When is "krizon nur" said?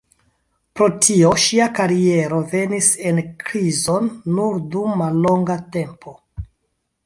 3.45-4.61